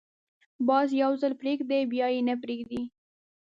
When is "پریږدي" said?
2.43-2.81